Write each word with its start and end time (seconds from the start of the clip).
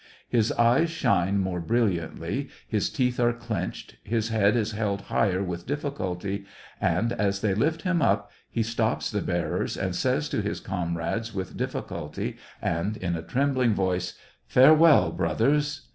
His 0.27 0.51
eyes 0.53 0.89
shine 0.89 1.37
more 1.37 1.59
brilliantly, 1.61 2.49
his 2.67 2.89
teeth 2.89 3.19
are 3.19 3.33
clenched, 3.33 3.97
his 4.01 4.29
head 4.29 4.55
is 4.55 4.71
held 4.71 5.01
higher 5.01 5.43
with 5.43 5.67
difficulty, 5.67 6.45
and, 6.81 7.13
as 7.13 7.41
they 7.41 7.53
lift 7.53 7.83
him 7.83 8.01
up, 8.01 8.31
he 8.49 8.63
stops 8.63 9.11
the 9.11 9.21
bearers 9.21 9.77
and 9.77 9.95
says 9.95 10.27
to 10.29 10.41
his 10.41 10.59
comrades, 10.59 11.35
with 11.35 11.55
difficulty 11.55 12.37
and 12.63 12.97
in 12.97 13.15
a 13.15 13.21
trembling 13.21 13.75
voice:" 13.75 14.15
F'arewell, 14.51 15.15
brothers 15.15 15.85